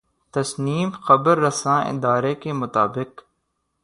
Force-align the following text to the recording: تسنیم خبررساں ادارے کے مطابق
تسنیم 0.33 0.89
خبررساں 1.05 1.79
ادارے 1.91 2.33
کے 2.41 2.51
مطابق 2.61 3.09